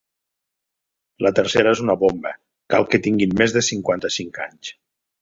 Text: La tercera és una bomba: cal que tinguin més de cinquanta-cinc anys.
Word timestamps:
La 1.25 1.33
tercera 1.41 1.75
és 1.77 1.83
una 1.85 1.97
bomba: 2.05 2.33
cal 2.75 2.91
que 2.95 3.03
tinguin 3.09 3.39
més 3.45 3.57
de 3.59 3.67
cinquanta-cinc 3.71 4.45
anys. 4.51 4.79